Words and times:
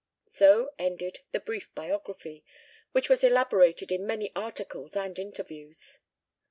So 0.31 0.73
ended 0.79 1.19
the 1.31 1.39
brief 1.39 1.75
biography, 1.75 2.43
which 2.91 3.07
was 3.07 3.23
elaborated 3.23 3.91
in 3.91 4.07
many 4.07 4.31
articles 4.35 4.95
and 4.95 5.19
interviews. 5.19 5.99